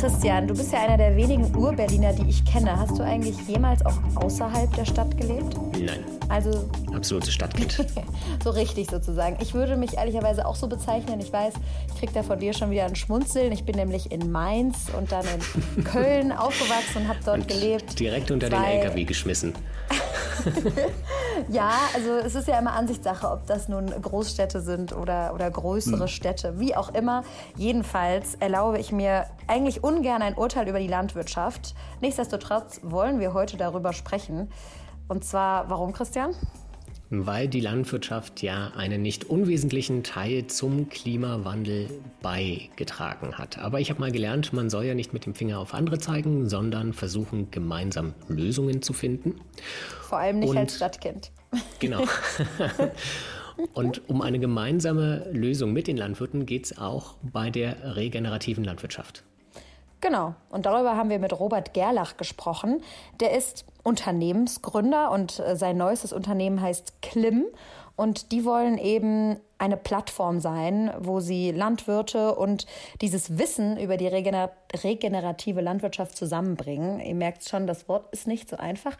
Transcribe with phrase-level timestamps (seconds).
[0.00, 2.74] Christian, du bist ja einer der wenigen Ur-Berliner, die ich kenne.
[2.74, 5.54] Hast du eigentlich jemals auch außerhalb der Stadt gelebt?
[5.78, 6.02] Nein.
[6.30, 6.70] Also.
[6.94, 7.84] Absolute Stadtkind.
[8.42, 9.36] so richtig sozusagen.
[9.42, 11.20] Ich würde mich ehrlicherweise auch so bezeichnen.
[11.20, 11.52] Ich weiß,
[11.88, 13.52] ich kriege da von dir schon wieder ein Schmunzeln.
[13.52, 15.26] Ich bin nämlich in Mainz und dann
[15.76, 18.00] in Köln aufgewachsen und habe dort und gelebt.
[18.00, 19.52] Direkt unter den LKW geschmissen.
[21.48, 26.00] ja, also es ist ja immer Ansichtssache, ob das nun Großstädte sind oder, oder größere
[26.00, 26.08] hm.
[26.08, 27.24] Städte, wie auch immer.
[27.56, 31.74] Jedenfalls erlaube ich mir eigentlich ungern ein Urteil über die Landwirtschaft.
[32.00, 34.50] Nichtsdestotrotz wollen wir heute darüber sprechen.
[35.08, 36.34] Und zwar, warum, Christian?
[37.10, 41.88] weil die Landwirtschaft ja einen nicht unwesentlichen Teil zum Klimawandel
[42.22, 43.58] beigetragen hat.
[43.58, 46.48] Aber ich habe mal gelernt, man soll ja nicht mit dem Finger auf andere zeigen,
[46.48, 49.40] sondern versuchen, gemeinsam Lösungen zu finden.
[50.02, 51.32] Vor allem nicht Und, als Stadtkind.
[51.78, 52.02] Genau.
[53.74, 59.22] Und um eine gemeinsame Lösung mit den Landwirten geht es auch bei der regenerativen Landwirtschaft.
[60.00, 60.34] Genau.
[60.48, 62.82] Und darüber haben wir mit Robert Gerlach gesprochen.
[63.20, 67.44] Der ist Unternehmensgründer und äh, sein neuestes Unternehmen heißt Klim.
[68.00, 72.64] Und die wollen eben eine Plattform sein, wo sie Landwirte und
[73.02, 77.00] dieses Wissen über die regener regenerative Landwirtschaft zusammenbringen.
[77.00, 78.96] Ihr merkt schon, das Wort ist nicht so einfach,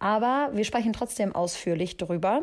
[0.00, 2.42] aber wir sprechen trotzdem ausführlich drüber.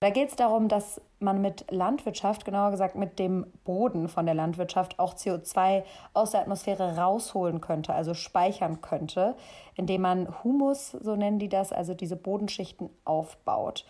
[0.00, 4.34] Da geht es darum, dass man mit Landwirtschaft, genauer gesagt mit dem Boden von der
[4.34, 9.36] Landwirtschaft, auch CO2 aus der Atmosphäre rausholen könnte, also speichern könnte,
[9.76, 13.84] indem man Humus, so nennen die das, also diese Bodenschichten aufbaut.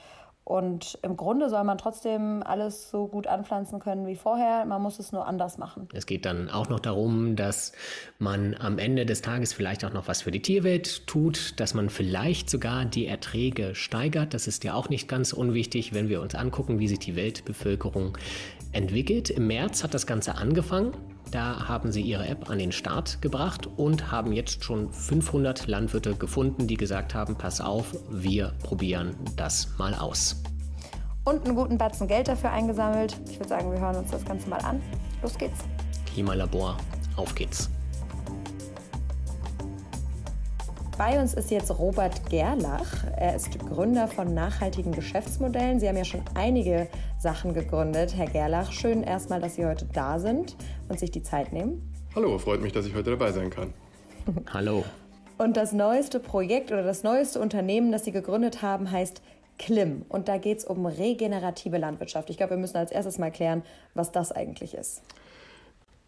[0.45, 4.67] Und im Grunde soll man trotzdem alles so gut anpflanzen können wie vorher.
[4.67, 5.89] Man muss es nur anders machen.
[5.95, 7.73] Es geht dann auch noch darum, dass
[8.19, 11.89] man am Ende des Tages vielleicht auch noch was für die Tierwelt tut, dass man
[11.89, 14.35] vielleicht sogar die Erträge steigert.
[14.35, 18.19] Das ist ja auch nicht ganz unwichtig, wenn wir uns angucken, wie sich die Weltbevölkerung
[18.73, 19.31] entwickelt.
[19.31, 20.93] Im März hat das Ganze angefangen.
[21.35, 26.15] Da haben sie ihre App an den Start gebracht und haben jetzt schon 500 Landwirte
[26.15, 30.41] gefunden, die gesagt haben, pass auf, wir probieren das mal aus.
[31.25, 33.19] Und einen guten Batzen Geld dafür eingesammelt.
[33.29, 34.81] Ich würde sagen, wir hören uns das Ganze mal an.
[35.23, 35.59] Los geht's.
[36.07, 36.77] Klimalabor,
[37.17, 37.69] auf geht's.
[40.97, 43.05] Bei uns ist jetzt Robert Gerlach.
[43.17, 45.81] Er ist Gründer von nachhaltigen Geschäftsmodellen.
[45.81, 46.87] Sie haben ja schon einige
[47.19, 48.15] Sachen gegründet.
[48.17, 50.57] Herr Gerlach, schön erstmal, dass Sie heute da sind
[50.89, 51.93] und sich die Zeit nehmen.
[52.15, 53.75] Hallo, freut mich, dass ich heute dabei sein kann.
[54.53, 54.85] Hallo.
[55.37, 59.21] Und das neueste Projekt oder das neueste Unternehmen, das Sie gegründet haben, heißt
[59.59, 60.05] Klim.
[60.09, 62.31] Und da geht es um regenerative Landwirtschaft.
[62.31, 65.03] Ich glaube, wir müssen als erstes mal klären, was das eigentlich ist.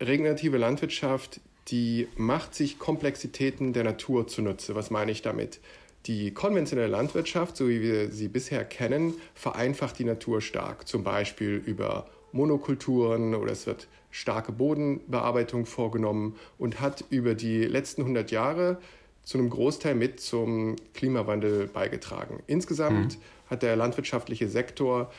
[0.00, 4.74] Regenerative Landwirtschaft die macht sich Komplexitäten der Natur zunutze.
[4.74, 5.60] Was meine ich damit?
[6.06, 11.60] Die konventionelle Landwirtschaft, so wie wir sie bisher kennen, vereinfacht die Natur stark, zum Beispiel
[11.66, 18.78] über Monokulturen oder es wird starke Bodenbearbeitung vorgenommen und hat über die letzten 100 Jahre
[19.24, 22.42] zu einem Großteil mit zum Klimawandel beigetragen.
[22.46, 23.50] Insgesamt mhm.
[23.50, 25.10] hat der landwirtschaftliche Sektor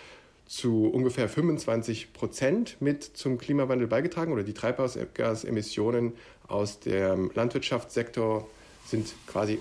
[0.47, 6.13] zu ungefähr 25 Prozent mit zum Klimawandel beigetragen oder die Treibhausgasemissionen
[6.47, 8.47] aus dem Landwirtschaftssektor
[8.85, 9.59] sind quasi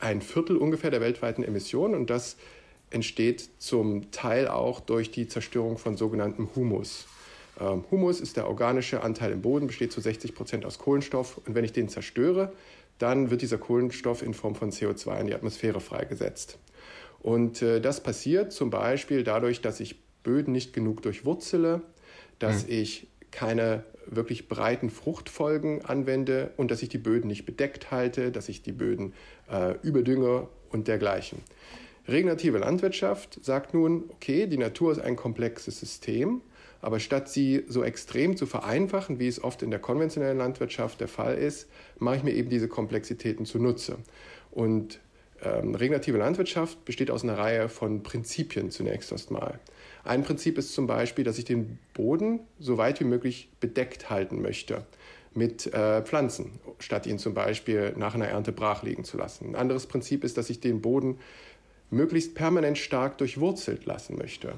[0.00, 2.36] ein Viertel ungefähr der weltweiten Emissionen und das
[2.90, 7.06] entsteht zum Teil auch durch die Zerstörung von sogenanntem Humus.
[7.60, 11.54] Ähm, Humus ist der organische Anteil im Boden, besteht zu 60 Prozent aus Kohlenstoff und
[11.54, 12.52] wenn ich den zerstöre,
[12.98, 16.58] dann wird dieser Kohlenstoff in Form von CO2 in die Atmosphäre freigesetzt.
[17.20, 21.82] Und äh, das passiert zum Beispiel dadurch, dass ich Böden nicht genug durchwurzele,
[22.38, 22.72] dass mhm.
[22.72, 28.48] ich keine wirklich breiten Fruchtfolgen anwende und dass ich die Böden nicht bedeckt halte, dass
[28.48, 29.12] ich die Böden
[29.50, 31.38] äh, überdünge und dergleichen.
[32.06, 36.40] Regenerative Landwirtschaft sagt nun, okay, die Natur ist ein komplexes System,
[36.80, 41.08] aber statt sie so extrem zu vereinfachen, wie es oft in der konventionellen Landwirtschaft der
[41.08, 41.68] Fall ist,
[41.98, 43.96] mache ich mir eben diese Komplexitäten zunutze.
[44.50, 45.00] Und
[45.42, 49.58] ähm, regenerative Landwirtschaft besteht aus einer Reihe von Prinzipien zunächst erstmal.
[50.08, 54.40] Ein Prinzip ist zum Beispiel, dass ich den Boden so weit wie möglich bedeckt halten
[54.40, 54.86] möchte
[55.34, 59.50] mit äh, Pflanzen, statt ihn zum Beispiel nach einer Ernte brach liegen zu lassen.
[59.50, 61.18] Ein anderes Prinzip ist, dass ich den Boden
[61.90, 64.54] möglichst permanent stark durchwurzelt lassen möchte.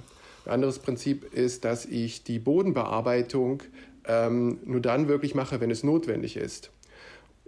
[0.46, 3.64] Ein anderes Prinzip ist, dass ich die Bodenbearbeitung
[4.06, 6.70] ähm, nur dann wirklich mache, wenn es notwendig ist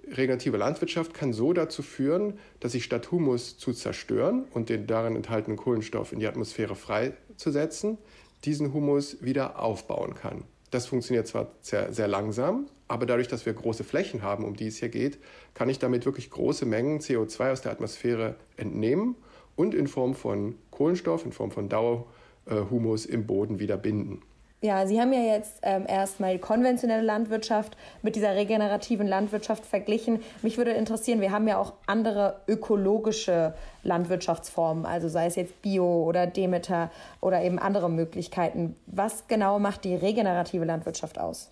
[0.08, 5.16] regenerative Landwirtschaft kann so dazu führen, dass ich statt Humus zu zerstören und den darin
[5.16, 7.98] enthaltenen Kohlenstoff in die Atmosphäre freizusetzen,
[8.44, 10.44] diesen Humus wieder aufbauen kann.
[10.70, 14.66] Das funktioniert zwar sehr, sehr langsam, aber dadurch, dass wir große Flächen haben, um die
[14.66, 15.18] es hier geht,
[15.54, 19.16] kann ich damit wirklich große Mengen CO2 aus der Atmosphäre entnehmen
[19.54, 24.22] und in Form von Kohlenstoff, in Form von Dauerhumus im Boden wieder binden.
[24.64, 30.20] Ja, Sie haben ja jetzt ähm, erstmal konventionelle Landwirtschaft mit dieser regenerativen Landwirtschaft verglichen.
[30.40, 36.04] Mich würde interessieren, wir haben ja auch andere ökologische Landwirtschaftsformen, also sei es jetzt Bio
[36.04, 38.76] oder Demeter oder eben andere Möglichkeiten.
[38.86, 41.50] Was genau macht die regenerative Landwirtschaft aus?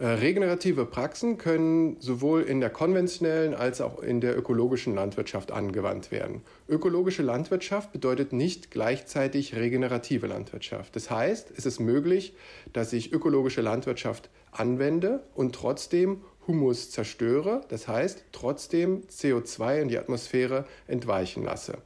[0.00, 6.12] Äh, regenerative Praxen können sowohl in der konventionellen als auch in der ökologischen Landwirtschaft angewandt
[6.12, 6.42] werden.
[6.68, 10.94] Ökologische Landwirtschaft bedeutet nicht gleichzeitig regenerative Landwirtschaft.
[10.94, 12.34] Das heißt, es ist möglich,
[12.72, 19.98] dass ich ökologische Landwirtschaft anwende und trotzdem Humus zerstöre, das heißt trotzdem CO2 in die
[19.98, 21.78] Atmosphäre entweichen lasse.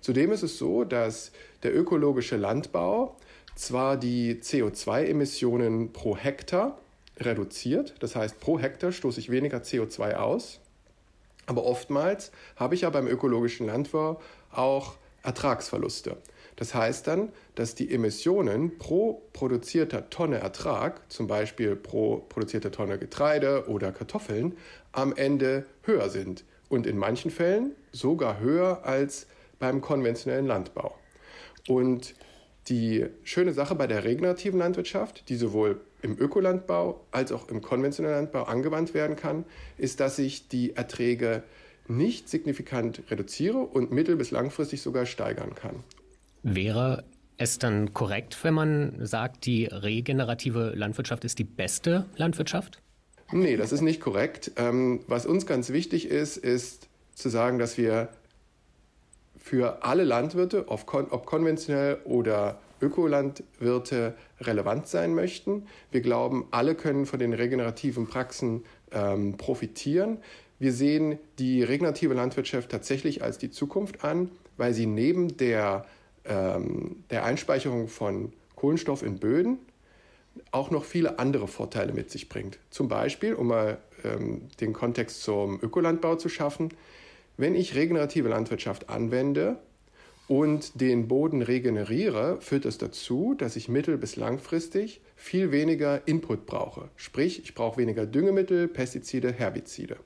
[0.00, 1.30] Zudem ist es so, dass
[1.62, 3.16] der ökologische Landbau
[3.54, 6.78] zwar die CO2-Emissionen pro Hektar
[7.20, 7.94] reduziert.
[8.00, 10.60] Das heißt, pro Hektar stoße ich weniger CO2 aus.
[11.46, 14.20] Aber oftmals habe ich ja beim ökologischen Landbau
[14.52, 16.16] auch Ertragsverluste.
[16.56, 22.98] Das heißt dann, dass die Emissionen pro produzierter Tonne Ertrag, zum Beispiel pro produzierter Tonne
[22.98, 24.56] Getreide oder Kartoffeln,
[24.92, 29.26] am Ende höher sind und in manchen Fällen sogar höher als
[29.58, 30.94] beim konventionellen Landbau.
[31.66, 32.14] Und
[32.68, 38.24] die schöne Sache bei der regenerativen Landwirtschaft, die sowohl im Ökolandbau als auch im konventionellen
[38.24, 39.44] Landbau angewandt werden kann,
[39.76, 41.42] ist, dass ich die Erträge
[41.88, 45.82] nicht signifikant reduziere und mittel- bis langfristig sogar steigern kann.
[46.42, 47.04] Wäre
[47.36, 52.80] es dann korrekt, wenn man sagt, die regenerative Landwirtschaft ist die beste Landwirtschaft?
[53.32, 54.52] Nee, das ist nicht korrekt.
[54.56, 58.08] Ähm, was uns ganz wichtig ist, ist zu sagen, dass wir
[59.36, 60.86] für alle Landwirte, ob
[61.26, 65.66] konventionell oder Ökolandwirte relevant sein möchten.
[65.90, 70.18] Wir glauben, alle können von den regenerativen Praxen ähm, profitieren.
[70.58, 75.86] Wir sehen die regenerative Landwirtschaft tatsächlich als die Zukunft an, weil sie neben der,
[76.24, 79.58] ähm, der Einspeicherung von Kohlenstoff in Böden
[80.52, 82.58] auch noch viele andere Vorteile mit sich bringt.
[82.70, 86.70] Zum Beispiel, um mal ähm, den Kontext zum Ökolandbau zu schaffen,
[87.36, 89.58] wenn ich regenerative Landwirtschaft anwende,
[90.30, 96.46] und den Boden regeneriere, führt es dazu, dass ich mittel- bis langfristig viel weniger Input
[96.46, 96.88] brauche.
[96.94, 99.96] Sprich, ich brauche weniger Düngemittel, Pestizide, Herbizide.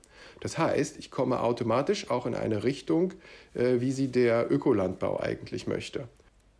[0.41, 3.13] Das heißt, ich komme automatisch auch in eine Richtung,
[3.53, 6.07] äh, wie sie der Ökolandbau eigentlich möchte.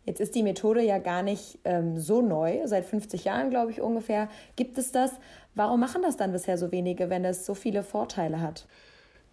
[0.04, 2.60] Jetzt ist die Methode ja gar nicht ähm, so neu.
[2.66, 5.10] Seit 50 Jahren, glaube ich, ungefähr gibt es das.
[5.56, 8.68] Warum machen das dann bisher so wenige, wenn es so viele Vorteile hat?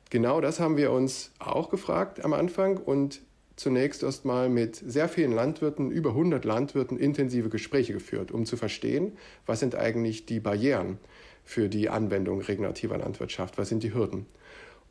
[0.09, 3.21] Genau das haben wir uns auch gefragt am Anfang und
[3.55, 8.57] zunächst erst mal mit sehr vielen Landwirten, über 100 Landwirten, intensive Gespräche geführt, um zu
[8.57, 9.13] verstehen,
[9.45, 10.97] was sind eigentlich die Barrieren
[11.43, 14.25] für die Anwendung regenerativer Landwirtschaft, was sind die Hürden.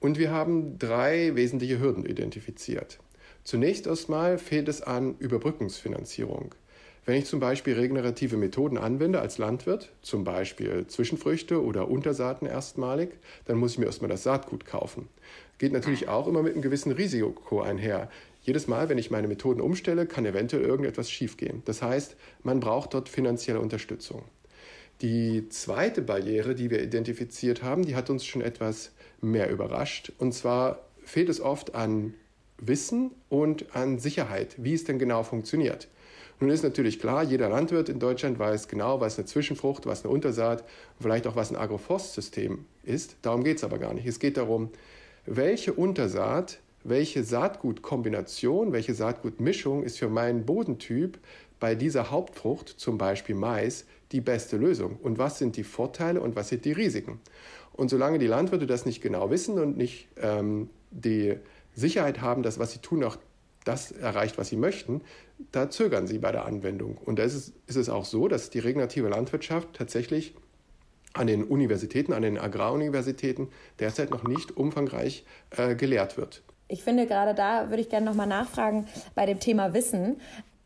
[0.00, 2.98] Und wir haben drei wesentliche Hürden identifiziert.
[3.44, 6.54] Zunächst erstmal fehlt es an Überbrückungsfinanzierung.
[7.04, 13.10] Wenn ich zum Beispiel regenerative Methoden anwende als Landwirt, zum Beispiel Zwischenfrüchte oder Untersaaten erstmalig,
[13.46, 15.08] dann muss ich mir erstmal das Saatgut kaufen.
[15.58, 18.08] Geht natürlich auch immer mit einem gewissen Risiko einher.
[18.42, 21.62] Jedes Mal, wenn ich meine Methoden umstelle, kann eventuell irgendetwas schiefgehen.
[21.64, 24.24] Das heißt, man braucht dort finanzielle Unterstützung.
[25.00, 30.12] Die zweite Barriere, die wir identifiziert haben, die hat uns schon etwas mehr überrascht.
[30.18, 32.14] Und zwar fehlt es oft an
[32.58, 35.88] Wissen und an Sicherheit, wie es denn genau funktioniert.
[36.38, 40.12] Nun ist natürlich klar, jeder Landwirt in Deutschland weiß genau, was eine Zwischenfrucht, was eine
[40.12, 40.64] Untersaat
[41.00, 43.16] vielleicht auch was ein Agroforstsystem ist.
[43.22, 44.06] Darum geht es aber gar nicht.
[44.06, 44.70] Es geht darum,
[45.24, 51.18] welche Untersaat welche Saatgutkombination, welche Saatgutmischung ist für meinen Bodentyp
[51.60, 54.98] bei dieser Hauptfrucht, zum Beispiel Mais, die beste Lösung?
[55.02, 57.20] Und was sind die Vorteile und was sind die Risiken?
[57.72, 61.36] Und solange die Landwirte das nicht genau wissen und nicht ähm, die
[61.74, 63.16] Sicherheit haben, dass was sie tun auch
[63.64, 65.02] das erreicht, was sie möchten,
[65.52, 66.98] da zögern sie bei der Anwendung.
[66.98, 70.34] Und da ist es, ist es auch so, dass die regenerative Landwirtschaft tatsächlich
[71.12, 73.48] an den Universitäten, an den Agraruniversitäten
[73.78, 76.42] derzeit noch nicht umfangreich äh, gelehrt wird.
[76.72, 80.18] Ich finde, gerade da würde ich gerne nochmal nachfragen bei dem Thema Wissen.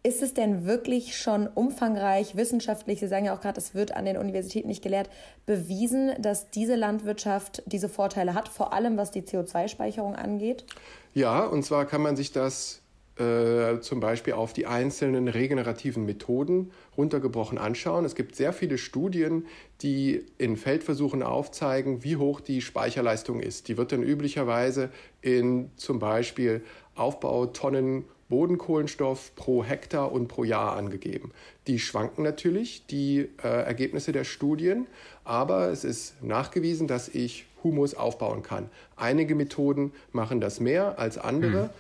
[0.05, 4.05] Ist es denn wirklich schon umfangreich wissenschaftlich, Sie sagen ja auch gerade, es wird an
[4.05, 5.11] den Universitäten nicht gelehrt,
[5.47, 10.65] bewiesen, dass diese Landwirtschaft diese Vorteile hat, vor allem was die CO2-Speicherung angeht?
[11.13, 12.83] Ja, und zwar kann man sich das
[13.19, 18.05] äh, zum Beispiel auf die einzelnen regenerativen Methoden runtergebrochen anschauen.
[18.05, 19.47] Es gibt sehr viele Studien,
[19.81, 23.69] die in Feldversuchen aufzeigen, wie hoch die Speicherleistung ist.
[23.69, 24.91] Die wird dann üblicherweise
[25.23, 26.63] in zum Beispiel
[26.95, 31.31] Aufbautonnen Bodenkohlenstoff pro Hektar und pro Jahr angegeben.
[31.67, 34.87] Die schwanken natürlich, die äh, Ergebnisse der Studien,
[35.25, 38.69] aber es ist nachgewiesen, dass ich Humus aufbauen kann.
[38.97, 41.65] Einige Methoden machen das mehr als andere.
[41.65, 41.71] Mhm.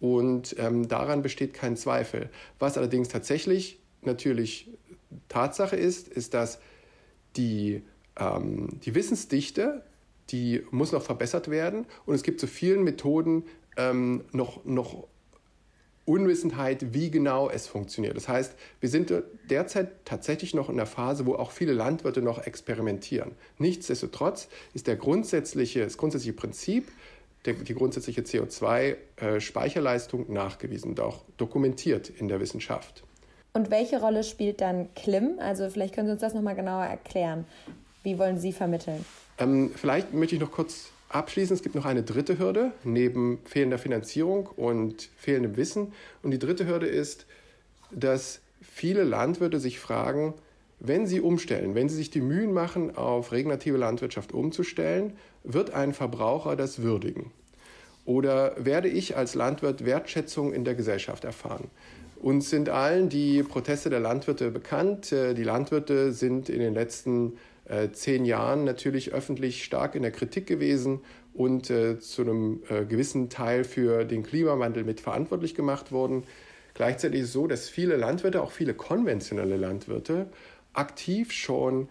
[0.00, 2.30] Und ähm, daran besteht kein Zweifel.
[2.58, 4.70] Was allerdings tatsächlich natürlich
[5.28, 6.58] Tatsache ist, ist, dass
[7.36, 7.82] die,
[8.18, 9.82] ähm, die Wissensdichte,
[10.30, 13.44] die muss noch verbessert werden und es gibt zu vielen Methoden
[13.76, 15.06] ähm, noch, noch
[16.06, 18.16] Unwissenheit, wie genau es funktioniert.
[18.16, 19.12] Das heißt, wir sind
[19.50, 23.32] derzeit tatsächlich noch in der Phase, wo auch viele Landwirte noch experimentieren.
[23.58, 26.92] Nichtsdestotrotz ist der grundsätzliche, das grundsätzliche Prinzip,
[27.46, 33.02] der, die grundsätzliche CO2-Speicherleistung nachgewiesen und auch dokumentiert in der Wissenschaft.
[33.52, 35.38] Und welche Rolle spielt dann Klim?
[35.38, 37.46] Also vielleicht können Sie uns das nochmal genauer erklären.
[38.02, 39.04] Wie wollen Sie vermitteln?
[39.38, 41.56] Ähm, vielleicht möchte ich noch kurz abschließen.
[41.56, 45.92] Es gibt noch eine dritte Hürde neben fehlender Finanzierung und fehlendem Wissen.
[46.22, 47.26] Und die dritte Hürde ist,
[47.90, 50.34] dass viele Landwirte sich fragen,
[50.78, 55.92] wenn sie umstellen, wenn sie sich die Mühen machen, auf regenerative Landwirtschaft umzustellen, wird ein
[55.94, 57.30] Verbraucher das würdigen?
[58.04, 61.70] Oder werde ich als Landwirt Wertschätzung in der Gesellschaft erfahren?
[62.20, 65.12] Uns sind allen die Proteste der Landwirte bekannt.
[65.12, 67.34] Äh, die Landwirte sind in den letzten
[67.66, 71.00] äh, zehn Jahren natürlich öffentlich stark in der Kritik gewesen
[71.34, 76.22] und äh, zu einem gewissen Teil für den Klimawandel mitverantwortlich gemacht worden.
[76.72, 80.26] Gleichzeitig ist es so, dass viele Landwirte, auch viele konventionelle Landwirte,
[80.76, 81.88] aktiv schon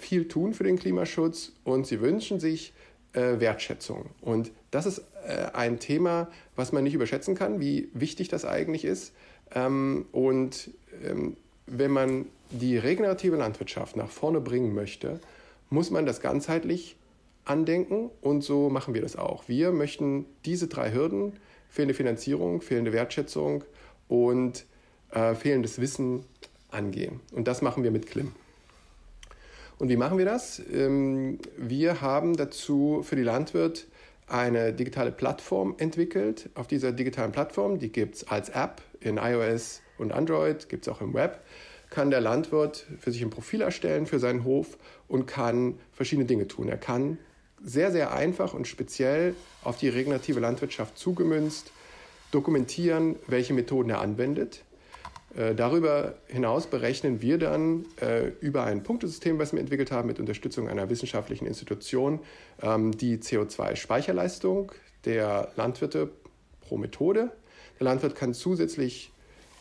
[0.00, 2.72] viel tun für den Klimaschutz und sie wünschen sich
[3.12, 4.06] Wertschätzung.
[4.20, 5.02] Und das ist
[5.54, 9.12] ein Thema, was man nicht überschätzen kann, wie wichtig das eigentlich ist.
[9.54, 10.70] Ähm, und
[11.04, 11.36] ähm,
[11.66, 15.20] wenn man die regenerative Landwirtschaft nach vorne bringen möchte,
[15.70, 16.96] muss man das ganzheitlich
[17.44, 19.48] andenken und so machen wir das auch.
[19.48, 21.32] Wir möchten diese drei Hürden,
[21.68, 23.64] fehlende Finanzierung, fehlende Wertschätzung
[24.08, 24.66] und
[25.10, 26.24] äh, fehlendes Wissen
[26.72, 27.20] angehen.
[27.32, 28.32] Und das machen wir mit Klim.
[29.78, 30.62] Und wie machen wir das?
[30.72, 33.86] Ähm, wir haben dazu für die Landwirt
[34.28, 36.50] eine digitale Plattform entwickelt.
[36.54, 40.92] Auf dieser digitalen Plattform, die gibt es als App in iOS und Android, gibt es
[40.92, 41.42] auch im Web,
[41.90, 46.48] kann der Landwirt für sich ein Profil erstellen für seinen Hof und kann verschiedene Dinge
[46.48, 46.68] tun.
[46.68, 47.18] Er kann
[47.62, 51.72] sehr, sehr einfach und speziell auf die regenerative Landwirtschaft zugemünzt
[52.30, 54.64] dokumentieren, welche Methoden er anwendet.
[55.34, 60.20] Äh, darüber hinaus berechnen wir dann äh, über ein Punktesystem, was wir entwickelt haben, mit
[60.20, 62.20] Unterstützung einer wissenschaftlichen Institution,
[62.60, 64.72] ähm, die CO2-Speicherleistung
[65.04, 66.10] der Landwirte
[66.60, 67.32] pro Methode.
[67.80, 69.12] Der Landwirt kann zusätzlich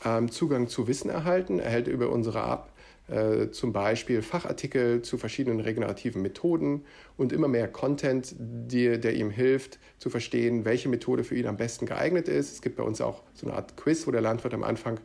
[0.03, 2.71] ähm, Zugang zu Wissen erhalten, erhält über unsere App
[3.07, 6.85] äh, zum Beispiel Fachartikel zu verschiedenen regenerativen Methoden
[7.17, 11.57] und immer mehr Content, die, der ihm hilft zu verstehen, welche Methode für ihn am
[11.57, 12.51] besten geeignet ist.
[12.53, 14.99] Es gibt bei uns auch so eine Art Quiz, wo der Landwirt am Anfang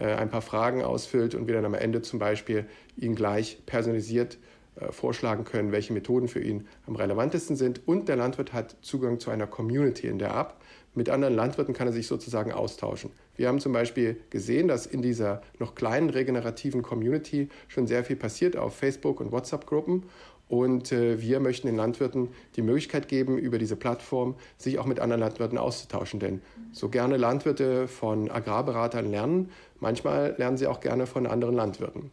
[0.00, 4.38] ein paar Fragen ausfüllt und wir dann am Ende zum Beispiel ihn gleich personalisiert
[4.74, 7.86] äh, vorschlagen können, welche Methoden für ihn am relevantesten sind.
[7.86, 10.56] Und der Landwirt hat Zugang zu einer Community in der App.
[10.94, 13.10] Mit anderen Landwirten kann er sich sozusagen austauschen.
[13.36, 18.16] Wir haben zum Beispiel gesehen, dass in dieser noch kleinen regenerativen Community schon sehr viel
[18.16, 20.04] passiert auf Facebook und WhatsApp-Gruppen.
[20.48, 25.00] Und äh, wir möchten den Landwirten die Möglichkeit geben, über diese Plattform sich auch mit
[25.00, 26.20] anderen Landwirten auszutauschen.
[26.20, 29.50] Denn so gerne Landwirte von Agrarberatern lernen,
[29.82, 32.10] manchmal lernen sie auch gerne von anderen Landwirten.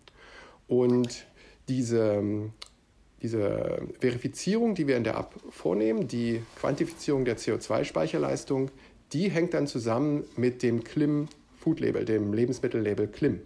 [0.68, 1.26] Und
[1.70, 2.22] diese,
[3.22, 8.72] diese Verifizierung, die wir in der App vornehmen, die Quantifizierung der CO2-Speicherleistung,
[9.14, 11.28] die hängt dann zusammen mit dem Klim
[11.60, 13.42] Food Label, dem Lebensmittellabel Klim.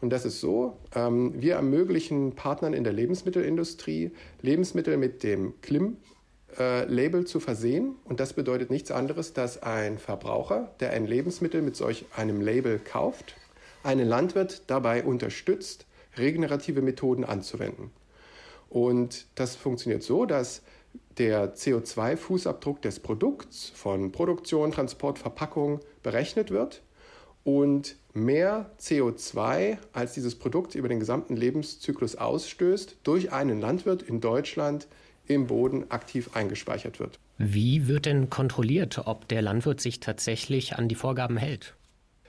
[0.00, 4.10] Und das ist so, ähm, wir ermöglichen Partnern in der Lebensmittelindustrie,
[4.42, 7.94] Lebensmittel mit dem Klim-Label äh, zu versehen.
[8.04, 12.78] Und das bedeutet nichts anderes, dass ein Verbraucher, der ein Lebensmittel mit solch einem Label
[12.78, 13.36] kauft,
[13.84, 15.86] einen Landwirt dabei unterstützt,
[16.16, 17.90] regenerative Methoden anzuwenden.
[18.68, 20.62] Und das funktioniert so, dass
[21.18, 26.82] der CO2-Fußabdruck des Produkts von Produktion, Transport, Verpackung berechnet wird
[27.44, 34.20] und mehr CO2 als dieses Produkt über den gesamten Lebenszyklus ausstößt, durch einen Landwirt in
[34.20, 34.88] Deutschland
[35.26, 37.18] im Boden aktiv eingespeichert wird.
[37.38, 41.74] Wie wird denn kontrolliert, ob der Landwirt sich tatsächlich an die Vorgaben hält?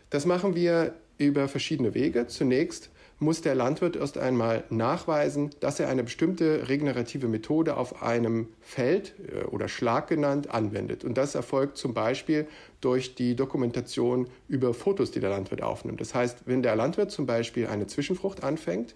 [0.09, 2.27] Das machen wir über verschiedene Wege.
[2.27, 8.49] Zunächst muss der Landwirt erst einmal nachweisen, dass er eine bestimmte regenerative Methode auf einem
[8.61, 11.03] Feld äh, oder Schlag genannt anwendet.
[11.03, 12.47] Und das erfolgt zum Beispiel
[12.81, 16.01] durch die Dokumentation über Fotos, die der Landwirt aufnimmt.
[16.01, 18.95] Das heißt, wenn der Landwirt zum Beispiel eine Zwischenfrucht anfängt,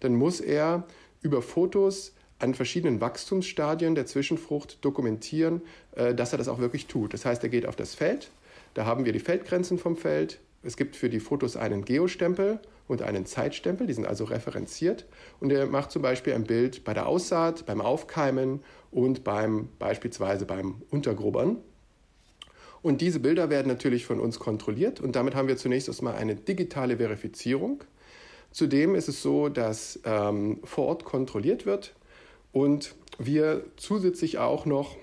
[0.00, 0.84] dann muss er
[1.22, 5.62] über Fotos an verschiedenen Wachstumsstadien der Zwischenfrucht dokumentieren,
[5.94, 7.14] äh, dass er das auch wirklich tut.
[7.14, 8.30] Das heißt, er geht auf das Feld,
[8.74, 10.40] da haben wir die Feldgrenzen vom Feld.
[10.62, 15.06] Es gibt für die Fotos einen Geostempel und einen Zeitstempel, die sind also referenziert.
[15.40, 20.44] Und er macht zum Beispiel ein Bild bei der Aussaat, beim Aufkeimen und beim beispielsweise
[20.44, 21.58] beim Untergrubbern.
[22.82, 26.34] Und diese Bilder werden natürlich von uns kontrolliert und damit haben wir zunächst erstmal eine
[26.34, 27.84] digitale Verifizierung.
[28.52, 31.94] Zudem ist es so, dass ähm, vor Ort kontrolliert wird
[32.52, 34.96] und wir zusätzlich auch noch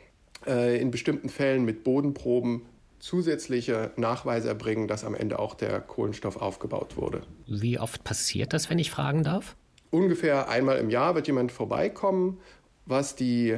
[0.46, 2.64] äh, in bestimmten Fällen mit Bodenproben
[3.00, 7.22] zusätzliche Nachweise erbringen, dass am Ende auch der Kohlenstoff aufgebaut wurde.
[7.46, 9.56] Wie oft passiert das, wenn ich fragen darf?
[9.92, 12.40] Ungefähr einmal im Jahr wird jemand vorbeikommen.
[12.86, 13.58] Was die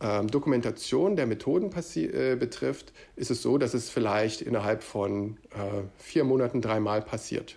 [0.00, 5.82] ähm, Dokumentation der Methoden äh, betrifft, ist es so, dass es vielleicht innerhalb von äh,
[5.98, 7.56] vier Monaten dreimal passiert.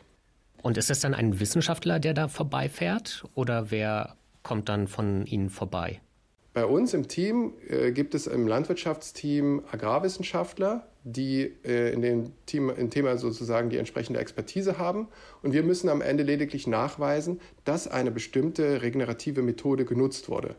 [0.61, 5.49] Und ist es dann ein Wissenschaftler, der da vorbeifährt oder wer kommt dann von Ihnen
[5.49, 6.01] vorbei?
[6.53, 12.69] Bei uns im Team äh, gibt es im Landwirtschaftsteam Agrarwissenschaftler, die äh, in dem Team,
[12.69, 15.07] im Thema sozusagen die entsprechende Expertise haben.
[15.43, 20.55] Und wir müssen am Ende lediglich nachweisen, dass eine bestimmte regenerative Methode genutzt wurde.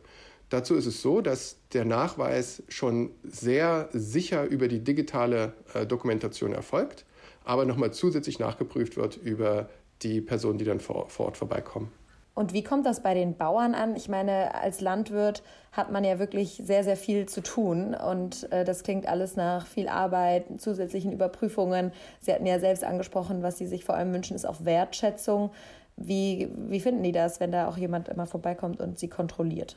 [0.49, 6.53] Dazu ist es so, dass der Nachweis schon sehr sicher über die digitale äh, Dokumentation
[6.53, 7.05] erfolgt,
[7.45, 9.69] aber nochmal zusätzlich nachgeprüft wird über
[10.03, 11.93] die Personen, die dann vor, vor Ort vorbeikommen.
[12.35, 13.97] Und wie kommt das bei den Bauern an?
[13.97, 17.95] Ich meine, als Landwirt hat man ja wirklich sehr, sehr viel zu tun.
[17.95, 21.93] Und äh, das klingt alles nach viel Arbeit, zusätzlichen Überprüfungen.
[22.21, 25.51] Sie hatten ja selbst angesprochen, was Sie sich vor allem wünschen, ist auch Wertschätzung.
[25.97, 29.77] Wie, wie finden die das, wenn da auch jemand immer vorbeikommt und sie kontrolliert?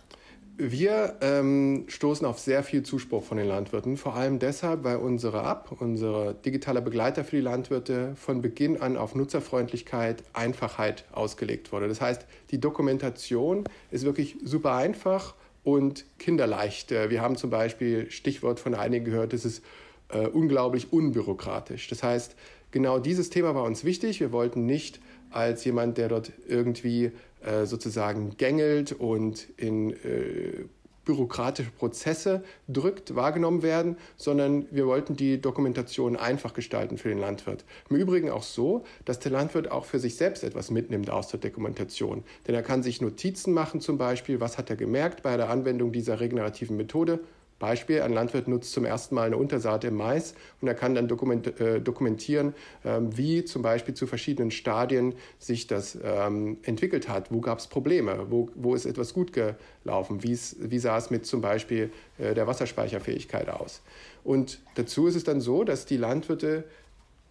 [0.56, 5.40] Wir ähm, stoßen auf sehr viel Zuspruch von den Landwirten, vor allem deshalb, weil unsere
[5.40, 11.88] App, unser digitaler Begleiter für die Landwirte, von Beginn an auf Nutzerfreundlichkeit, Einfachheit ausgelegt wurde.
[11.88, 15.34] Das heißt, die Dokumentation ist wirklich super einfach
[15.64, 16.92] und kinderleicht.
[16.92, 19.64] Äh, wir haben zum Beispiel Stichwort von einigen gehört, es ist
[20.10, 21.88] äh, unglaublich unbürokratisch.
[21.88, 22.36] Das heißt,
[22.70, 24.20] genau dieses Thema war uns wichtig.
[24.20, 25.00] Wir wollten nicht
[25.32, 27.12] als jemand, der dort irgendwie
[27.46, 30.66] äh, sozusagen gängelt und in äh,
[31.06, 37.66] bürokratische Prozesse drückt, wahrgenommen werden, sondern wir wollten die Dokumentation einfach gestalten für den Landwirt.
[37.90, 41.40] Im Übrigen auch so, dass der Landwirt auch für sich selbst etwas mitnimmt aus der
[41.40, 42.24] Dokumentation.
[42.48, 45.92] Denn er kann sich Notizen machen zum Beispiel, was hat er gemerkt bei der Anwendung
[45.92, 47.20] dieser regenerativen Methode
[47.64, 51.08] Beispiel, ein Landwirt nutzt zum ersten Mal eine Untersaat im Mais und er kann dann
[51.08, 57.32] dokument, äh, dokumentieren, ähm, wie zum Beispiel zu verschiedenen Stadien sich das ähm, entwickelt hat.
[57.32, 58.28] Wo gab es Probleme?
[58.30, 60.24] Wo, wo ist etwas gut gelaufen?
[60.24, 63.82] wie sah es mit zum Beispiel äh, der Wasserspeicherfähigkeit aus?
[64.26, 66.66] Und dazu ist es dann so, dass die Landwirte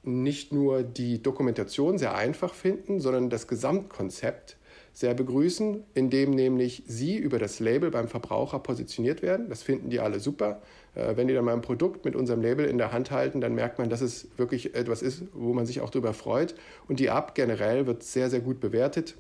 [0.02, 4.56] nicht nur die Dokumentation sehr einfach finden, sondern das Gesamtkonzept
[4.92, 9.48] sehr begrüßen, indem nämlich sie über das Label beim Verbraucher positioniert werden.
[9.48, 10.60] Das finden die alle super.
[10.94, 13.54] Äh, wenn die dann mal ein Produkt mit unserem Label in der Hand halten, dann
[13.54, 16.54] merkt man, dass es wirklich etwas ist, wo man sich auch darüber freut.
[16.88, 19.14] Und die App generell wird sehr, sehr gut bewertet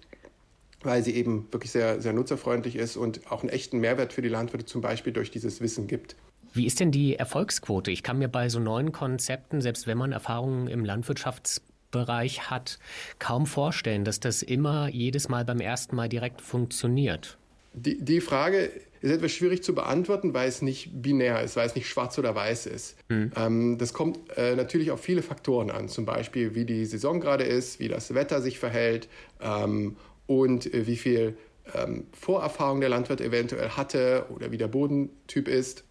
[0.84, 4.28] weil sie eben wirklich sehr, sehr nutzerfreundlich ist und auch einen echten Mehrwert für die
[4.28, 6.16] Landwirte zum Beispiel durch dieses Wissen gibt.
[6.52, 7.90] Wie ist denn die Erfolgsquote?
[7.90, 12.80] Ich kann mir bei so neuen Konzepten, selbst wenn man Erfahrungen im Landwirtschafts Bereich hat,
[13.20, 17.38] kaum vorstellen, dass das immer jedes Mal beim ersten Mal direkt funktioniert.
[17.74, 21.74] Die, die Frage ist etwas schwierig zu beantworten, weil es nicht binär ist, weil es
[21.74, 22.96] nicht schwarz oder weiß ist.
[23.08, 23.32] Hm.
[23.36, 27.44] Ähm, das kommt äh, natürlich auf viele Faktoren an, zum Beispiel wie die Saison gerade
[27.44, 29.08] ist, wie das Wetter sich verhält
[29.40, 31.36] ähm, und äh, wie viel
[31.74, 35.84] ähm, Vorerfahrung der Landwirt eventuell hatte oder wie der Bodentyp ist.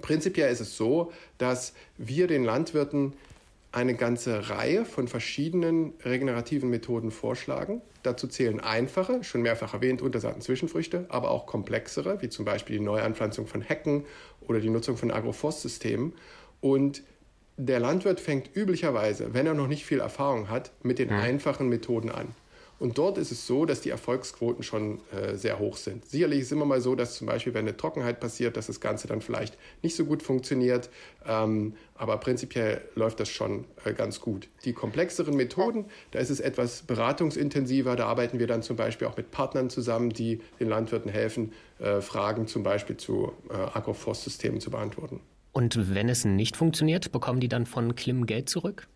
[0.00, 3.12] Prinzipiell ist es so, dass wir den Landwirten
[3.74, 7.82] eine ganze Reihe von verschiedenen regenerativen Methoden vorschlagen.
[8.04, 13.48] Dazu zählen einfache, schon mehrfach erwähnt, Untersaaten-Zwischenfrüchte, aber auch komplexere, wie zum Beispiel die Neuanpflanzung
[13.48, 14.04] von Hecken
[14.42, 16.12] oder die Nutzung von Agroforstsystemen.
[16.60, 17.02] Und
[17.56, 22.10] der Landwirt fängt üblicherweise, wenn er noch nicht viel Erfahrung hat, mit den einfachen Methoden
[22.10, 22.28] an.
[22.78, 26.04] Und dort ist es so, dass die Erfolgsquoten schon äh, sehr hoch sind.
[26.04, 28.80] Sicherlich ist es immer mal so, dass zum Beispiel, wenn eine Trockenheit passiert, dass das
[28.80, 30.90] Ganze dann vielleicht nicht so gut funktioniert.
[31.26, 34.48] Ähm, aber prinzipiell läuft das schon äh, ganz gut.
[34.64, 37.96] Die komplexeren Methoden, da ist es etwas beratungsintensiver.
[37.96, 42.00] Da arbeiten wir dann zum Beispiel auch mit Partnern zusammen, die den Landwirten helfen, äh,
[42.00, 45.20] Fragen zum Beispiel zu äh, Agroforstsystemen zu beantworten.
[45.52, 48.88] Und wenn es nicht funktioniert, bekommen die dann von Klim Geld zurück?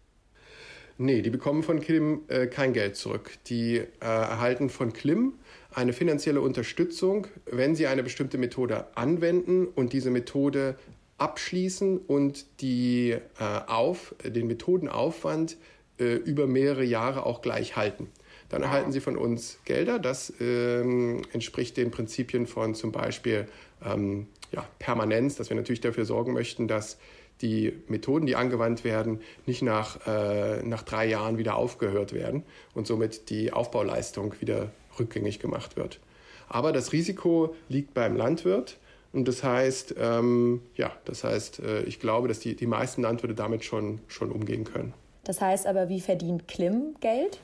[1.01, 3.31] Nee, die bekommen von Klim äh, kein Geld zurück.
[3.47, 5.35] Die äh, erhalten von Klim
[5.73, 10.77] eine finanzielle Unterstützung, wenn sie eine bestimmte Methode anwenden und diese Methode
[11.17, 13.21] abschließen und die, äh,
[13.69, 15.57] auf, den Methodenaufwand
[16.01, 18.09] äh, über mehrere Jahre auch gleich halten.
[18.49, 20.01] Dann erhalten sie von uns Gelder.
[20.01, 23.47] Das ähm, entspricht den Prinzipien von zum Beispiel
[23.85, 26.99] ähm, ja, Permanenz, dass wir natürlich dafür sorgen möchten, dass
[27.43, 32.43] die Methoden, die angewandt werden, nicht nach, äh, nach drei Jahren wieder aufgehört werden
[32.75, 36.01] und somit die Aufbauleistung wieder rückgängig gemacht wird.
[36.49, 38.79] Aber das Risiko liegt beim Landwirt.
[39.13, 43.35] Und das heißt, ähm, ja, das heißt, äh, ich glaube, dass die, die meisten Landwirte
[43.35, 44.93] damit schon, schon umgehen können.
[45.25, 47.41] Das heißt aber, wie verdient Klim Geld?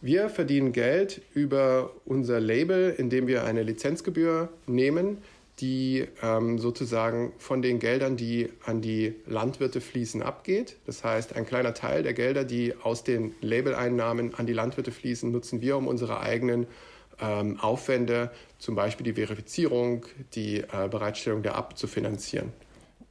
[0.00, 5.18] Wir verdienen Geld über unser Label, indem wir eine Lizenzgebühr nehmen,
[5.60, 10.76] die ähm, sozusagen von den Geldern, die an die Landwirte fließen, abgeht.
[10.86, 15.30] Das heißt, ein kleiner Teil der Gelder, die aus den Labeleinnahmen an die Landwirte fließen,
[15.30, 16.66] nutzen wir, um unsere eigenen
[17.20, 22.52] ähm, Aufwände, zum Beispiel die Verifizierung, die äh, Bereitstellung der Ab zu finanzieren.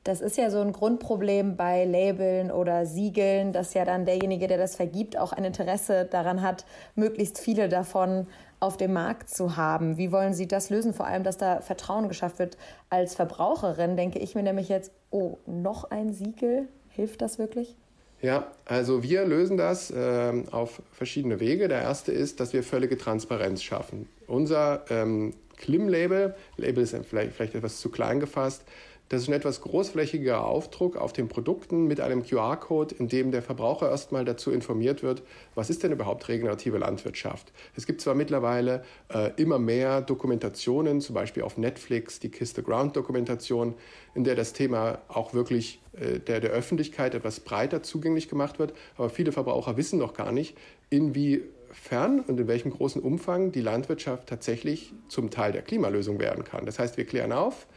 [0.07, 4.57] Das ist ja so ein Grundproblem bei Labeln oder Siegeln, dass ja dann derjenige, der
[4.57, 6.65] das vergibt, auch ein Interesse daran hat,
[6.95, 8.25] möglichst viele davon
[8.61, 9.97] auf dem Markt zu haben.
[9.97, 10.93] Wie wollen Sie das lösen?
[10.93, 12.57] Vor allem, dass da Vertrauen geschafft wird.
[12.89, 16.69] Als Verbraucherin denke ich mir nämlich jetzt, oh, noch ein Siegel?
[16.87, 17.75] Hilft das wirklich?
[18.21, 21.67] Ja, also wir lösen das äh, auf verschiedene Wege.
[21.67, 24.07] Der erste ist, dass wir völlige Transparenz schaffen.
[24.25, 28.63] Unser ähm, Klim-Label, Label ist vielleicht, vielleicht etwas zu klein gefasst,
[29.09, 33.41] das ist ein etwas großflächiger Aufdruck auf den Produkten mit einem QR-Code, in dem der
[33.41, 35.23] Verbraucher erstmal dazu informiert wird,
[35.55, 37.53] was ist denn überhaupt regenerative Landwirtschaft.
[37.75, 42.63] Es gibt zwar mittlerweile äh, immer mehr Dokumentationen, zum Beispiel auf Netflix, die Kiss the
[42.63, 43.75] Ground Dokumentation,
[44.13, 48.73] in der das Thema auch wirklich äh, der, der Öffentlichkeit etwas breiter zugänglich gemacht wird.
[48.97, 50.57] Aber viele Verbraucher wissen noch gar nicht,
[50.89, 56.65] inwiefern und in welchem großen Umfang die Landwirtschaft tatsächlich zum Teil der Klimalösung werden kann.
[56.65, 57.67] Das heißt, wir klären auf,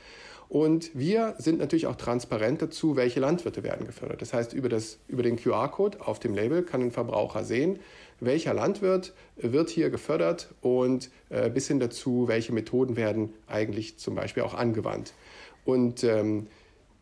[0.50, 4.20] und wir sind natürlich auch transparent dazu, welche Landwirte werden gefördert.
[4.20, 7.78] Das heißt, über, das, über den QR-Code auf dem Label kann ein Verbraucher sehen,
[8.18, 14.16] welcher Landwirt wird hier gefördert und äh, bis hin dazu, welche Methoden werden eigentlich zum
[14.16, 15.12] Beispiel auch angewandt.
[15.64, 16.48] Und ähm,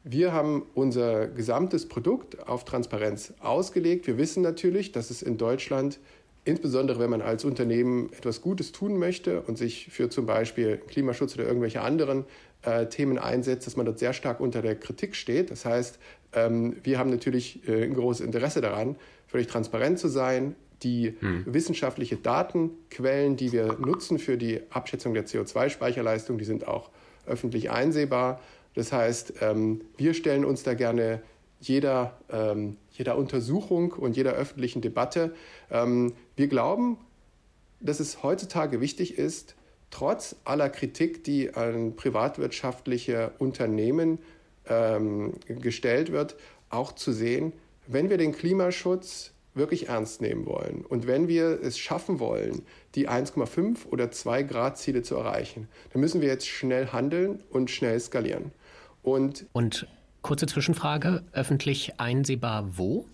[0.04, 4.06] wir haben unser gesamtes Produkt auf Transparenz ausgelegt.
[4.06, 6.00] Wir wissen natürlich, dass es in Deutschland
[6.48, 11.34] insbesondere wenn man als Unternehmen etwas Gutes tun möchte und sich für zum Beispiel Klimaschutz
[11.34, 12.24] oder irgendwelche anderen
[12.62, 15.50] äh, Themen einsetzt, dass man dort sehr stark unter der Kritik steht.
[15.50, 15.98] Das heißt,
[16.32, 20.54] ähm, wir haben natürlich äh, ein großes Interesse daran, völlig transparent zu sein.
[20.82, 21.44] Die hm.
[21.46, 26.90] wissenschaftliche Datenquellen, die wir nutzen für die Abschätzung der CO2-Speicherleistung, die sind auch
[27.26, 28.40] öffentlich einsehbar.
[28.74, 31.20] Das heißt, ähm, wir stellen uns da gerne
[31.60, 35.34] jeder, ähm, jeder Untersuchung und jeder öffentlichen Debatte.
[35.70, 36.98] Ähm, wir glauben,
[37.80, 39.56] dass es heutzutage wichtig ist,
[39.90, 44.18] trotz aller Kritik, die an privatwirtschaftliche Unternehmen
[44.68, 46.36] ähm, gestellt wird,
[46.70, 47.52] auch zu sehen,
[47.86, 52.62] wenn wir den Klimaschutz wirklich ernst nehmen wollen und wenn wir es schaffen wollen,
[52.94, 57.70] die 1,5 oder 2 Grad Ziele zu erreichen, dann müssen wir jetzt schnell handeln und
[57.70, 58.52] schnell skalieren.
[59.02, 59.86] Und, und
[60.22, 63.06] kurze Zwischenfrage, öffentlich einsehbar wo?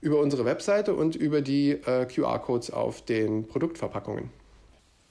[0.00, 4.30] Über unsere Webseite und über die äh, QR-Codes auf den Produktverpackungen.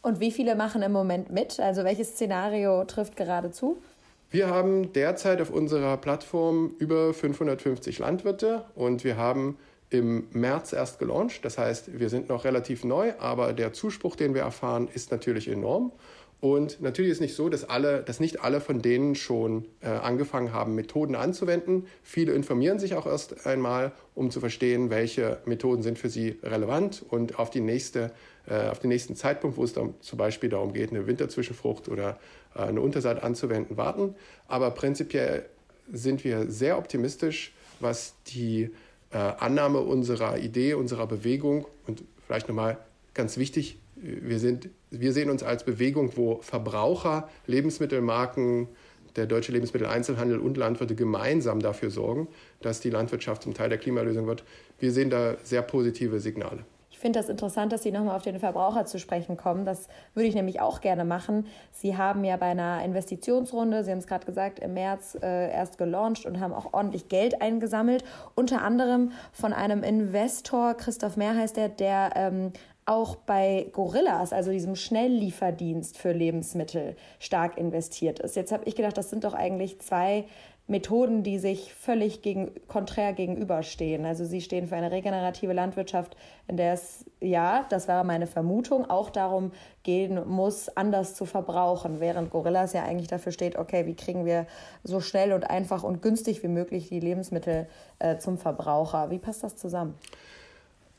[0.03, 1.59] Und wie viele machen im Moment mit?
[1.59, 3.81] Also welches Szenario trifft gerade zu?
[4.29, 9.57] Wir haben derzeit auf unserer Plattform über 550 Landwirte und wir haben
[9.91, 11.45] im März erst gelauncht.
[11.45, 15.47] Das heißt, wir sind noch relativ neu, aber der Zuspruch, den wir erfahren, ist natürlich
[15.47, 15.93] enorm.
[16.43, 20.51] Und natürlich ist nicht so, dass, alle, dass nicht alle von denen schon äh, angefangen
[20.51, 21.87] haben, Methoden anzuwenden.
[22.03, 27.01] Viele informieren sich auch erst einmal, um zu verstehen, welche Methoden sind für sie relevant
[27.09, 28.11] und auf, die nächste,
[28.45, 32.19] äh, auf den nächsten Zeitpunkt, wo es dann zum Beispiel darum geht, eine Winterzwischenfrucht oder
[32.55, 34.13] äh, eine Unterseite anzuwenden, warten.
[34.49, 35.45] Aber prinzipiell
[35.93, 38.69] sind wir sehr optimistisch, was die
[39.11, 42.79] äh, Annahme unserer Idee, unserer Bewegung und vielleicht nochmal
[43.13, 48.67] ganz wichtig, wir, sind, wir sehen uns als Bewegung, wo Verbraucher, Lebensmittelmarken,
[49.15, 52.27] der deutsche Lebensmitteleinzelhandel und Landwirte gemeinsam dafür sorgen,
[52.61, 54.43] dass die Landwirtschaft zum Teil der Klimalösung wird.
[54.79, 56.65] Wir sehen da sehr positive Signale.
[56.89, 59.65] Ich finde das interessant, dass Sie nochmal auf den Verbraucher zu sprechen kommen.
[59.65, 61.47] Das würde ich nämlich auch gerne machen.
[61.71, 65.77] Sie haben ja bei einer Investitionsrunde, Sie haben es gerade gesagt, im März äh, erst
[65.77, 68.05] gelauncht und haben auch ordentlich Geld eingesammelt.
[68.35, 72.53] Unter anderem von einem Investor, Christoph Mehr heißt der, der ähm,
[72.85, 78.35] auch bei Gorillas, also diesem Schnelllieferdienst für Lebensmittel, stark investiert ist.
[78.35, 80.25] Jetzt habe ich gedacht, das sind doch eigentlich zwei
[80.65, 84.05] Methoden, die sich völlig gegen, konträr gegenüberstehen.
[84.05, 86.15] Also sie stehen für eine regenerative Landwirtschaft,
[86.47, 89.51] in der es, ja, das war meine Vermutung, auch darum
[89.83, 94.47] gehen muss, anders zu verbrauchen, während Gorillas ja eigentlich dafür steht, okay, wie kriegen wir
[94.83, 97.67] so schnell und einfach und günstig wie möglich die Lebensmittel
[97.99, 99.09] äh, zum Verbraucher.
[99.09, 99.95] Wie passt das zusammen?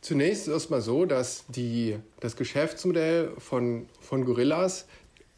[0.05, 4.85] Zunächst ist es erstmal so, dass die, das Geschäftsmodell von, von Gorillas,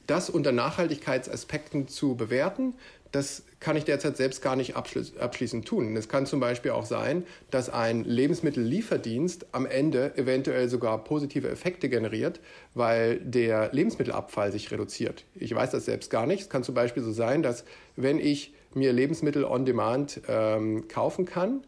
[0.08, 2.74] das unter Nachhaltigkeitsaspekten zu bewerten,
[3.12, 5.96] das kann ich derzeit selbst gar nicht abschließend tun.
[5.96, 11.88] Es kann zum Beispiel auch sein, dass ein Lebensmittellieferdienst am Ende eventuell sogar positive Effekte
[11.88, 12.40] generiert,
[12.74, 15.26] weil der Lebensmittelabfall sich reduziert.
[15.36, 16.40] Ich weiß das selbst gar nicht.
[16.40, 21.24] Es kann zum Beispiel so sein, dass wenn ich mir Lebensmittel on Demand ähm, kaufen
[21.24, 21.62] kann,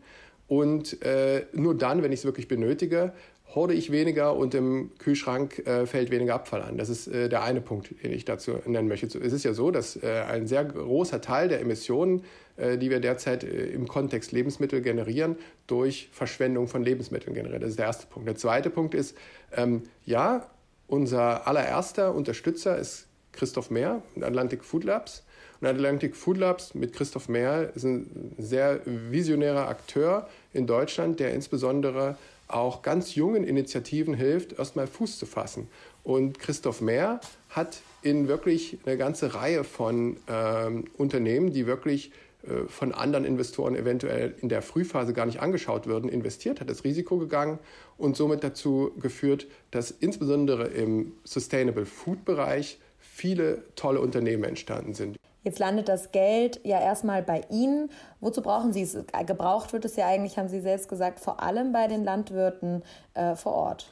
[0.49, 3.13] und äh, nur dann, wenn ich es wirklich benötige,
[3.55, 6.77] horde ich weniger und im Kühlschrank äh, fällt weniger Abfall an.
[6.77, 9.07] Das ist äh, der eine Punkt, den ich dazu nennen möchte.
[9.07, 12.25] Es ist ja so, dass äh, ein sehr großer Teil der Emissionen,
[12.57, 17.63] äh, die wir derzeit äh, im Kontext Lebensmittel generieren, durch Verschwendung von Lebensmitteln generiert.
[17.63, 18.29] Das ist der erste Punkt.
[18.29, 19.17] Der zweite Punkt ist,
[19.57, 20.51] ähm, ja,
[20.87, 25.25] unser allererster Unterstützer ist Christoph Mehr Atlantic Food Labs.
[25.61, 31.35] Und Atlantic Food Labs mit Christoph Mehr ist ein sehr visionärer Akteur in Deutschland, der
[31.35, 32.17] insbesondere
[32.47, 35.69] auch ganz jungen Initiativen hilft, erstmal Fuß zu fassen.
[36.05, 42.13] Und Christoph Mehr hat in wirklich eine ganze Reihe von ähm, Unternehmen, die wirklich
[42.45, 46.85] äh, von anderen Investoren eventuell in der Frühphase gar nicht angeschaut würden, investiert, hat das
[46.85, 47.59] Risiko gegangen
[47.99, 55.19] und somit dazu geführt, dass insbesondere im Sustainable Food Bereich viele tolle Unternehmen entstanden sind.
[55.45, 57.91] Jetzt landet das Geld ja erstmal bei Ihnen.
[58.21, 58.97] Wozu brauchen Sie es?
[59.27, 62.83] Gebraucht wird es ja eigentlich, haben Sie selbst gesagt, vor allem bei den Landwirten
[63.15, 63.91] äh, vor Ort.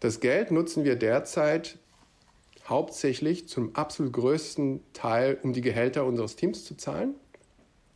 [0.00, 1.78] Das Geld nutzen wir derzeit
[2.68, 7.14] hauptsächlich zum absolut größten Teil, um die Gehälter unseres Teams zu zahlen.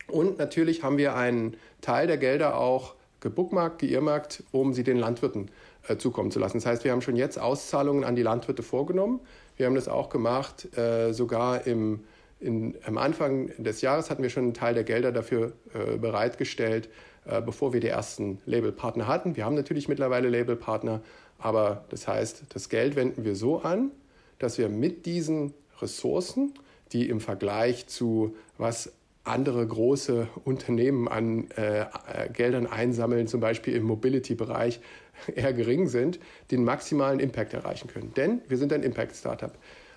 [0.07, 5.51] Und natürlich haben wir einen Teil der Gelder auch gebookmarkt, geirrmarkt, um sie den Landwirten
[5.87, 6.57] äh, zukommen zu lassen.
[6.57, 9.19] Das heißt, wir haben schon jetzt Auszahlungen an die Landwirte vorgenommen.
[9.57, 12.03] Wir haben das auch gemacht, äh, sogar im
[12.39, 16.89] in, am Anfang des Jahres hatten wir schon einen Teil der Gelder dafür äh, bereitgestellt,
[17.25, 19.35] äh, bevor wir die ersten Labelpartner hatten.
[19.35, 21.01] Wir haben natürlich mittlerweile Labelpartner,
[21.37, 23.91] aber das heißt, das Geld wenden wir so an,
[24.39, 26.53] dass wir mit diesen Ressourcen,
[26.91, 31.85] die im Vergleich zu was andere große Unternehmen an äh,
[32.33, 34.79] Geldern einsammeln, zum Beispiel im Mobility-Bereich,
[35.35, 36.19] eher gering sind,
[36.51, 38.13] den maximalen Impact erreichen können.
[38.15, 39.51] Denn wir sind ein Impact-Startup.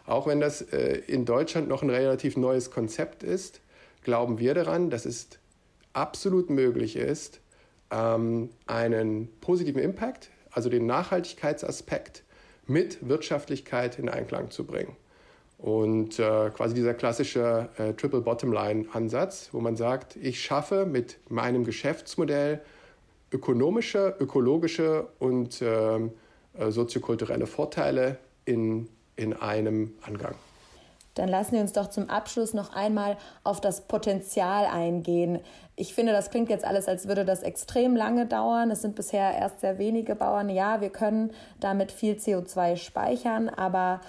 [0.07, 3.61] Auch wenn das äh, in Deutschland noch ein relativ neues Konzept ist,
[4.03, 5.29] glauben wir daran, dass es
[5.93, 7.41] absolut möglich ist,
[7.91, 12.25] ähm, einen positiven Impact, also den Nachhaltigkeitsaspekt,
[12.67, 14.97] mit Wirtschaftlichkeit in Einklang zu bringen.
[15.59, 20.87] Und äh, quasi dieser klassische äh, Triple Bottom Line Ansatz, wo man sagt, ich schaffe
[20.87, 22.61] mit meinem Geschäftsmodell
[23.31, 26.13] ökonomische, ökologische und ähm,
[26.59, 28.89] äh, soziokulturelle Vorteile in
[29.23, 30.35] in einem Angang.
[31.15, 35.41] Dann lassen wir uns doch zum Abschluss noch einmal auf das Potenzial eingehen.
[35.77, 38.71] Ich finde, das klingt jetzt alles, als würde das extrem lange dauern.
[38.71, 40.49] Es sind bisher erst sehr wenige Bauern.
[40.49, 44.01] Ja, wir können damit viel CO2 speichern, aber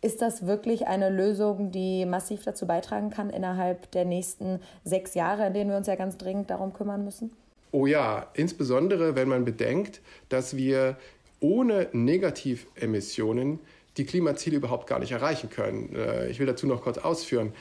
[0.00, 5.46] ist das wirklich eine Lösung, die massiv dazu beitragen kann innerhalb der nächsten sechs Jahre,
[5.46, 7.32] in denen wir uns ja ganz dringend darum kümmern müssen?
[7.70, 10.96] Oh ja, insbesondere wenn man bedenkt, dass wir
[11.40, 13.60] ohne Negativemissionen
[14.00, 15.94] die Klimaziele überhaupt gar nicht erreichen können.
[15.94, 17.52] Äh, ich will dazu noch kurz ausführen.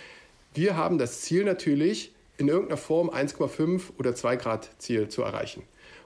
[0.53, 5.63] Wir haben das Ziel natürlich, in irgendeiner Form 1,5 oder 2 Grad Ziel zu erreichen.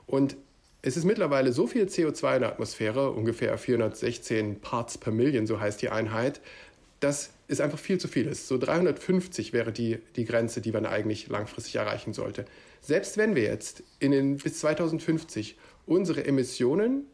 [0.07, 0.35] Und
[0.81, 5.59] es ist mittlerweile so viel CO2 in der Atmosphäre, ungefähr 416 Parts per Million, so
[5.59, 6.41] heißt die Einheit,
[6.99, 8.47] dass es einfach viel zu viel ist.
[8.47, 12.45] So 350 wäre die, die Grenze, die man eigentlich langfristig erreichen sollte.
[12.81, 17.05] Selbst wenn wir jetzt in den, bis 2050 unsere Emissionen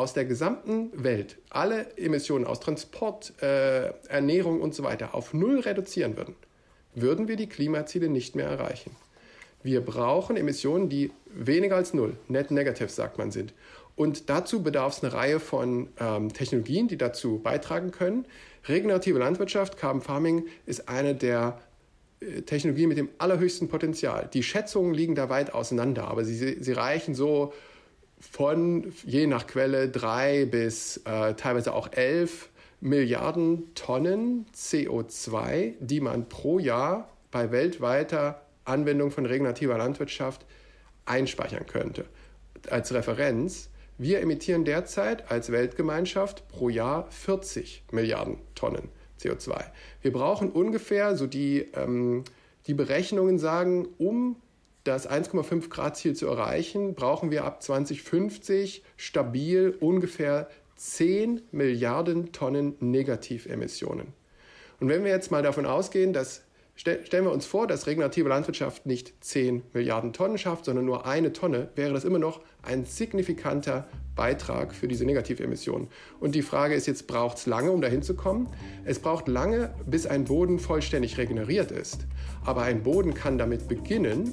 [0.00, 5.60] aus der gesamten Welt alle Emissionen aus Transport, äh, Ernährung und so weiter auf Null
[5.60, 6.34] reduzieren würden,
[6.94, 8.96] würden wir die Klimaziele nicht mehr erreichen.
[9.62, 13.52] Wir brauchen Emissionen, die weniger als Null, net negative sagt man, sind.
[13.94, 18.24] Und dazu bedarf es eine Reihe von ähm, Technologien, die dazu beitragen können.
[18.66, 21.60] Regenerative Landwirtschaft, Carbon Farming, ist eine der
[22.20, 24.30] äh, Technologien mit dem allerhöchsten Potenzial.
[24.32, 27.52] Die Schätzungen liegen da weit auseinander, aber sie, sie reichen so
[28.20, 36.28] von je nach Quelle drei bis äh, teilweise auch elf Milliarden Tonnen CO2, die man
[36.28, 40.46] pro Jahr bei weltweiter Anwendung von regenerativer Landwirtschaft
[41.04, 42.06] einspeichern könnte.
[42.70, 48.88] Als Referenz, wir emittieren derzeit als Weltgemeinschaft pro Jahr 40 Milliarden Tonnen
[49.20, 49.64] CO2.
[50.00, 52.24] Wir brauchen ungefähr, so die, ähm,
[52.66, 54.36] die Berechnungen sagen, um
[54.84, 62.74] das 1,5 Grad Ziel zu erreichen, brauchen wir ab 2050 stabil ungefähr 10 Milliarden Tonnen
[62.80, 64.08] Negativemissionen.
[64.80, 66.42] Und wenn wir jetzt mal davon ausgehen, dass
[66.80, 71.34] stellen wir uns vor, dass regenerative Landwirtschaft nicht 10 Milliarden Tonnen schafft, sondern nur eine
[71.34, 75.88] Tonne, wäre das immer noch ein signifikanter Beitrag für diese Negativemissionen.
[76.20, 78.48] Und die Frage ist jetzt, braucht es lange, um dahin zu kommen?
[78.86, 82.06] Es braucht lange, bis ein Boden vollständig regeneriert ist.
[82.46, 84.32] Aber ein Boden kann damit beginnen,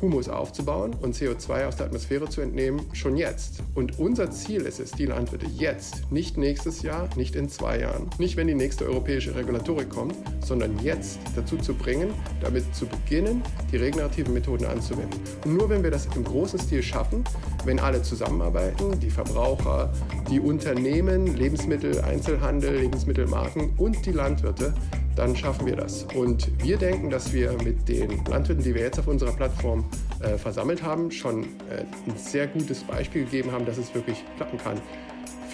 [0.00, 3.62] Humus aufzubauen und CO2 aus der Atmosphäre zu entnehmen, schon jetzt.
[3.74, 8.08] Und unser Ziel ist es, die Landwirte jetzt, nicht nächstes Jahr, nicht in zwei Jahren,
[8.18, 13.42] nicht wenn die nächste europäische Regulatorik kommt, sondern jetzt dazu zu bringen, damit zu beginnen,
[13.72, 15.20] die regenerativen Methoden anzuwenden.
[15.44, 17.24] Und nur wenn wir das im großen Stil schaffen,
[17.64, 19.92] wenn alle zusammenarbeiten, die Verbraucher,
[20.30, 24.74] die Unternehmen, Lebensmittel, Einzelhandel, Lebensmittelmarken und die Landwirte,
[25.20, 26.06] dann schaffen wir das.
[26.14, 29.84] Und wir denken, dass wir mit den Landwirten, die wir jetzt auf unserer Plattform
[30.20, 34.56] äh, versammelt haben, schon äh, ein sehr gutes Beispiel gegeben haben, dass es wirklich klappen
[34.56, 34.80] kann.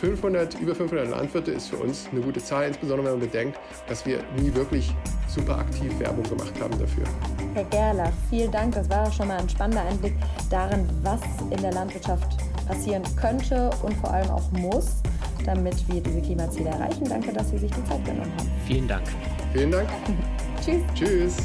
[0.01, 4.07] 500, über 500 Landwirte ist für uns eine gute Zahl, insbesondere wenn man bedenkt, dass
[4.07, 4.95] wir nie wirklich
[5.27, 7.05] super aktiv Werbung gemacht haben dafür.
[7.55, 8.75] Herr Gerlach, vielen Dank.
[8.75, 10.15] Das war schon mal ein spannender Einblick
[10.49, 12.37] darin, was in der Landwirtschaft
[12.69, 15.03] passieren könnte und vor allem auch muss,
[15.47, 17.05] damit wir diese Klimaziele erreichen.
[17.09, 18.51] Danke, dass Sie sich die Zeit genommen haben.
[18.67, 19.05] Vielen Dank.
[19.53, 19.89] Vielen Dank.
[20.65, 20.83] Tschüss.
[20.95, 21.37] Tschüss.